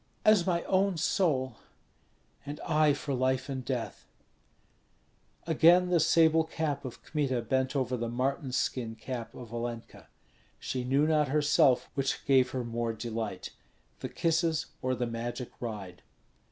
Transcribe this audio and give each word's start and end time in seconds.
"As 0.25 0.47
my 0.47 0.63
own 0.63 0.97
soul." 0.97 1.57
"And 2.43 2.59
I 2.61 2.91
for 2.93 3.13
life 3.13 3.49
and 3.49 3.63
death." 3.63 4.07
Again 5.45 5.89
the 5.89 5.99
sable 5.99 6.43
cap 6.43 6.85
of 6.85 7.03
Kmita 7.03 7.43
bent 7.43 7.75
over 7.75 7.95
the 7.95 8.09
marten 8.09 8.51
skin 8.51 8.95
cap 8.95 9.35
of 9.35 9.53
Olenka. 9.53 10.07
She 10.57 10.83
knew 10.83 11.05
not 11.05 11.27
herself 11.27 11.87
which 11.93 12.25
gave 12.25 12.49
her 12.49 12.63
more 12.63 12.93
delight, 12.93 13.51
the 13.99 14.09
kisses 14.09 14.65
or 14.81 14.95
the 14.95 15.05
magic 15.05 15.51
ride. 15.59 16.01